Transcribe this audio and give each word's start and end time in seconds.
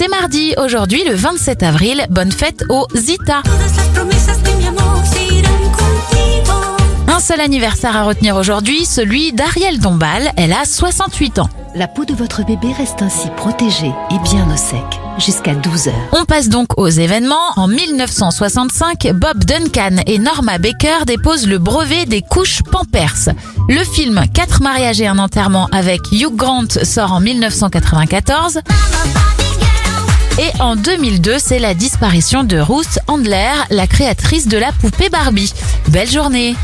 C'est 0.00 0.08
mardi, 0.08 0.54
aujourd'hui 0.56 1.04
le 1.06 1.14
27 1.14 1.62
avril. 1.62 2.06
Bonne 2.08 2.32
fête 2.32 2.64
au 2.70 2.86
Zita. 2.94 3.42
Un 7.06 7.20
seul 7.20 7.38
anniversaire 7.38 7.94
à 7.94 8.04
retenir 8.04 8.36
aujourd'hui, 8.36 8.86
celui 8.86 9.34
d'Ariel 9.34 9.78
Dombal. 9.78 10.32
Elle 10.38 10.54
a 10.54 10.64
68 10.64 11.40
ans. 11.40 11.50
La 11.74 11.86
peau 11.86 12.06
de 12.06 12.14
votre 12.14 12.46
bébé 12.46 12.72
reste 12.72 13.02
ainsi 13.02 13.28
protégée 13.36 13.92
et 14.10 14.18
bien 14.24 14.48
au 14.50 14.56
sec 14.56 14.80
jusqu'à 15.18 15.54
12 15.54 15.88
heures. 15.88 16.08
On 16.12 16.24
passe 16.24 16.48
donc 16.48 16.78
aux 16.78 16.88
événements. 16.88 17.36
En 17.56 17.68
1965, 17.68 19.06
Bob 19.12 19.44
Duncan 19.44 20.02
et 20.06 20.18
Norma 20.18 20.56
Baker 20.56 21.04
déposent 21.06 21.46
le 21.46 21.58
brevet 21.58 22.06
des 22.06 22.22
couches 22.22 22.62
Pampers. 22.62 23.34
Le 23.68 23.84
film 23.84 24.22
Quatre 24.32 24.62
mariages 24.62 25.02
et 25.02 25.06
un 25.06 25.18
enterrement 25.18 25.68
avec 25.72 26.00
Hugh 26.10 26.34
Grant 26.34 26.70
sort 26.84 27.12
en 27.12 27.20
1994. 27.20 28.60
En 30.60 30.76
2002, 30.76 31.38
c'est 31.38 31.58
la 31.58 31.72
disparition 31.72 32.44
de 32.44 32.58
Ruth 32.58 32.98
Handler, 33.06 33.50
la 33.70 33.86
créatrice 33.86 34.46
de 34.46 34.58
la 34.58 34.72
poupée 34.72 35.08
Barbie. 35.08 35.54
Belle 35.88 36.10
journée 36.10 36.54